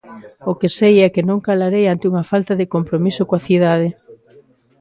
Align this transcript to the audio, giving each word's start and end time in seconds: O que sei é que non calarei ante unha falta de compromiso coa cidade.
O 0.49 0.53
que 0.59 0.69
sei 0.77 0.95
é 1.05 1.07
que 1.13 1.27
non 1.29 1.43
calarei 1.47 1.85
ante 1.87 2.09
unha 2.11 2.27
falta 2.31 2.53
de 2.59 2.69
compromiso 2.75 3.21
coa 3.29 3.43
cidade. 3.47 3.87